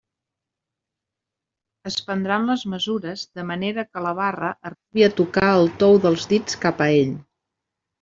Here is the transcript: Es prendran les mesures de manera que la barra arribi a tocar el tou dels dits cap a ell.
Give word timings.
Es 1.91 1.99
prendran 2.07 2.49
les 2.53 2.65
mesures 2.73 3.27
de 3.41 3.47
manera 3.53 3.87
que 3.93 4.05
la 4.09 4.17
barra 4.25 4.53
arribi 4.73 5.09
a 5.13 5.15
tocar 5.23 5.49
el 5.63 5.75
tou 5.87 6.05
dels 6.09 6.31
dits 6.37 6.63
cap 6.69 6.87
a 6.91 6.95
ell. 7.03 7.19